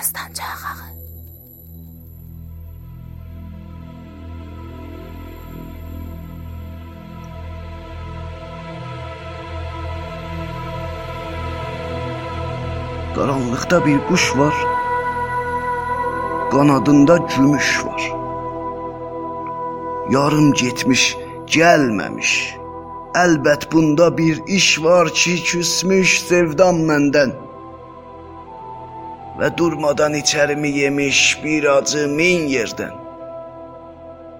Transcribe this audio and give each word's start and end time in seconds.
Dastanca 0.00 0.44
ağı. 0.44 0.86
Qaranlıqda 13.14 13.86
bir 13.86 13.98
quş 14.08 14.36
var. 14.38 14.54
Qanadında 16.52 17.16
gümüş 17.16 17.84
var. 17.84 18.02
Yarım 20.10 20.52
getmiş, 20.52 21.16
gəlməmiş. 21.46 22.32
Əlbət 23.14 23.72
bunda 23.72 24.18
bir 24.18 24.42
iş 24.46 24.82
var 24.82 25.08
ki, 25.08 25.42
küsmüş 25.44 26.20
sevdam 26.22 26.76
məndən. 26.88 27.49
Və 29.40 29.48
durmadan 29.56 30.14
içərimi 30.14 30.68
yemiş 30.68 31.20
bir 31.44 31.64
acı 31.76 32.08
min 32.08 32.48
yerdən. 32.52 32.92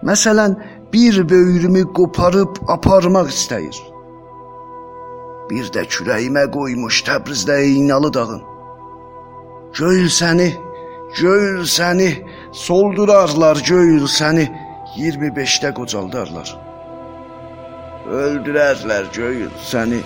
Məsələn, 0.05 0.59
bir 0.93 1.29
böyrümü 1.29 1.85
qoparıb 1.97 2.61
aparmaq 2.69 3.33
istəyir. 3.33 3.79
Bir 5.51 5.73
də 5.75 5.87
kürəyimə 5.93 6.45
qoymuş 6.53 7.01
Təbrizdə 7.09 7.57
eynalı 7.65 8.13
dağın. 8.15 8.43
Göy 9.79 10.05
səni, 10.21 10.51
göy 11.21 11.65
səni, 11.77 12.11
soldurarlar 12.53 13.65
göy 13.69 14.05
səni, 14.19 14.47
25-də 14.97 15.73
qocaldarlar. 15.81 16.57
Öldürərlər 18.21 19.13
göy 19.17 19.47
səni. 19.73 20.01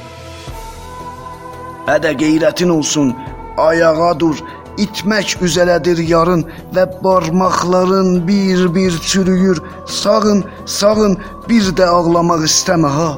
Hədə 1.88 2.12
qeyrətin 2.20 2.70
olsun, 2.72 3.14
ayağa 3.56 4.12
dur, 4.20 4.38
itmək 4.80 5.36
üzərədir 5.44 6.00
yarın 6.08 6.44
və 6.74 6.84
barmaqların 7.04 8.26
bir-bir 8.28 8.98
çürüyür. 8.98 9.60
Sağın, 9.86 10.44
sağın, 10.66 11.18
bir 11.48 11.70
də 11.78 11.86
ağlamaq 11.86 12.46
istəmə 12.48 12.90
ha. 12.98 13.10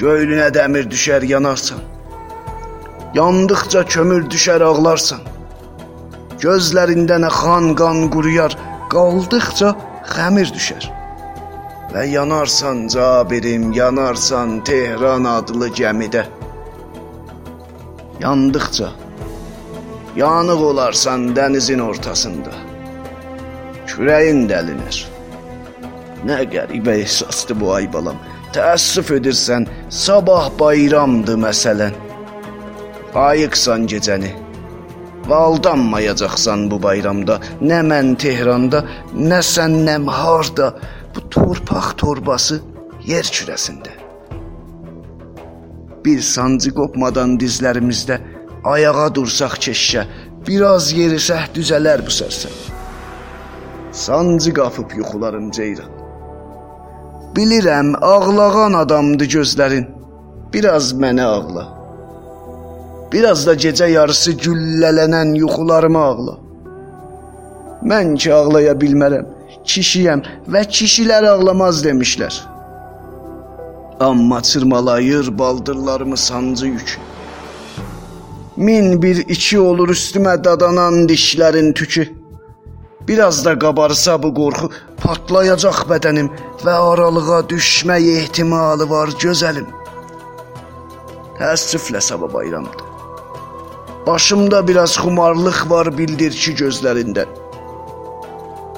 Göylünə 0.00 0.48
dəmir 0.54 0.88
düşər 0.92 1.26
yanarsan. 1.28 1.82
Yandıqca 3.14 3.84
kömür 3.84 4.24
düşər 4.32 4.62
ağlarsan. 4.64 5.20
Gözlərindən 6.40 7.26
axan 7.28 7.74
qan 7.76 8.06
quruyar, 8.14 8.56
qaldıqca 8.92 9.74
xəmir 10.14 10.48
düşər. 10.56 10.88
Və 11.92 12.06
yanarsan 12.06 12.86
Cabirim, 12.88 13.72
yanarsan 13.76 14.60
Tehran 14.64 15.26
adlı 15.28 15.68
gəmidə. 15.74 16.24
Yandıqca 18.22 18.92
yanıq 20.16 20.62
olarsan 20.70 21.30
dənizin 21.36 21.80
ortasında. 21.80 22.52
Kürəyin 23.86 24.46
dəlinir. 24.50 24.98
Nə 26.26 26.42
qəribə 26.52 26.98
ehsasdır 27.04 27.58
bu 27.60 27.72
ay 27.76 27.86
balam. 27.92 28.18
Təəssüf 28.54 29.12
edirsən, 29.16 29.66
sabah 29.90 30.50
bayramdır 30.60 31.38
məsələn. 31.46 31.94
Ayıqsan 33.14 33.86
gecəni. 33.92 34.32
Və 35.28 35.38
aldanmayacaqsan 35.46 36.66
bu 36.70 36.80
bayramda. 36.82 37.38
Nə 37.62 37.80
mən 37.90 38.16
Tehranda, 38.18 38.82
nə 39.14 39.40
sən 39.54 39.80
nəmharda. 39.86 40.72
Bu 41.14 41.22
torpaq 41.34 41.94
torbası 42.02 42.60
yer 43.06 43.26
kürəsində. 43.36 43.94
Bir 46.04 46.20
sancı 46.34 46.70
qopmadan 46.74 47.36
dizlərimizdə 47.40 48.20
ayağa 48.64 49.14
dursaq 49.14 49.56
keşşə, 49.64 50.04
biraz 50.46 50.92
yerisəh 50.92 51.48
düzələr 51.54 52.04
bu 52.06 52.12
sərsən. 52.12 52.54
Sancı 53.92 54.54
qafıb 54.54 54.92
yuxularım 54.98 55.50
ceyran. 55.50 55.90
Bilirəm, 57.36 57.96
ağlağan 58.00 58.72
adamdı 58.72 59.24
gözlərin. 59.24 59.86
Biraz 60.52 60.92
mənə 60.92 61.24
ağla. 61.24 61.64
Biraz 63.12 63.46
da 63.46 63.54
gecə 63.54 63.86
yarısı 63.90 64.32
güllələnən 64.44 65.36
yuxularıma 65.38 66.02
ağla. 66.10 66.36
Mən 67.82 68.16
ki 68.20 68.32
ağlaya 68.34 68.74
bilmərəm. 68.82 69.26
Kişiyəm 69.66 70.22
və 70.52 70.62
kişilər 70.76 71.26
ağlamaz 71.34 71.84
demişlər. 71.84 72.34
Amma 74.00 74.42
çırmalayır 74.42 75.38
baldırlarımı 75.38 76.16
sancı 76.16 76.66
yük. 76.66 76.98
Min 78.56 79.02
bir 79.02 79.16
iki 79.16 79.60
olur 79.60 79.88
üstümə 79.88 80.44
dadanan 80.44 81.06
dişlərin 81.08 81.72
tükü. 81.74 82.08
Biraz 83.08 83.44
da 83.44 83.58
qabarsa 83.58 84.22
bu 84.22 84.32
qorxu 84.34 84.70
patlayacaq 85.02 85.84
bədənim 85.90 86.28
və 86.64 86.74
aralığa 86.90 87.40
düşmək 87.52 88.08
ehtimalı 88.18 88.90
var 88.90 89.14
gözəlim. 89.22 89.68
Təəssüflə 91.38 92.00
sabah 92.00 92.34
bayramdır. 92.34 92.82
Başımda 94.06 94.68
biraz 94.68 94.98
xumarlıq 94.98 95.70
var 95.70 95.98
bildir 95.98 96.32
ki 96.32 96.54
gözlərində. 96.64 97.26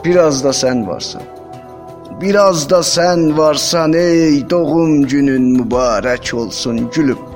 Biraz 0.05 0.45
da 0.45 0.53
sən 0.63 0.87
varsan. 0.87 1.23
Biraz 2.21 2.71
da 2.71 2.85
sən 2.85 3.37
varsan 3.39 3.93
ey 3.93 4.51
doğum 4.51 5.03
günün 5.03 5.55
mübarək 5.59 6.35
olsun 6.35 6.91
gülüm. 6.95 7.32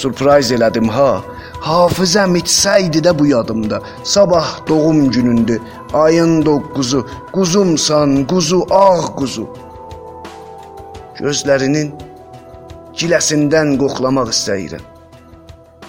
Surprise 0.00 0.54
elədim 0.56 0.88
ha. 0.88 1.20
Hafizəm 1.60 2.36
itsəydi 2.40 3.02
də 3.04 3.12
bu 3.18 3.26
yadımda. 3.26 3.80
Sabah 4.04 4.66
doğum 4.68 5.10
günündür. 5.10 5.60
Ayın 5.92 6.42
9-u. 6.42 7.06
Quzumsan, 7.32 8.26
quzu, 8.26 8.60
ağ 8.70 9.00
quzu. 9.18 9.44
Gözlərinin 11.20 11.92
giləsindən 12.96 13.76
qoxlamaq 13.82 14.32
istəyirəm. 14.32 14.86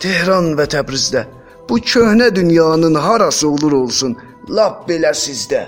Tehran 0.03 0.55
və 0.59 0.66
Təbrizdə 0.73 1.23
bu 1.69 1.79
köhnə 1.79 2.33
dünyanın 2.35 2.95
harası 2.95 3.47
olur 3.49 3.72
olsun, 3.83 4.17
lap 4.49 4.89
belə 4.89 5.13
sizdə. 5.16 5.67